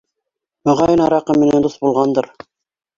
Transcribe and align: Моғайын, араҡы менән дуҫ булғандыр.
Моғайын, 0.69 1.05
араҡы 1.09 1.37
менән 1.45 1.69
дуҫ 1.69 1.79
булғандыр. 1.87 2.35